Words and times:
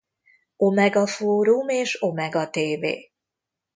Omega-fórum 0.57 1.67
és 1.69 2.01
Omega-tévé 2.03 3.11